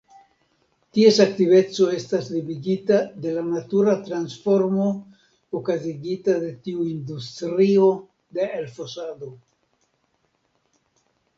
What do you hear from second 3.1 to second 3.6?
de la